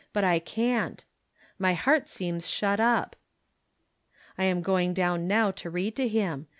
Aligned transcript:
But 0.13 0.23
I 0.23 0.39
can't. 0.39 1.05
My 1.59 1.75
heart 1.75 2.07
seems 2.07 2.49
shut 2.49 2.79
up. 2.79 3.15
I 4.35 4.45
am 4.45 4.63
going 4.63 4.95
down 4.95 5.27
now 5.27 5.51
to 5.51 5.69
read 5.69 5.95
to 5.97 6.07
him. 6.07 6.47